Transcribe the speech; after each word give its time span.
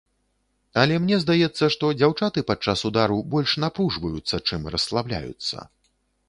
Але 0.83 0.95
мне 1.01 1.17
здаецца, 1.23 1.65
што 1.75 1.91
дзяўчаты 1.99 2.43
падчас 2.53 2.79
удару 2.89 3.19
больш 3.35 3.55
напружваюцца, 3.65 4.35
чым 4.47 4.61
расслабляюцца. 4.79 5.57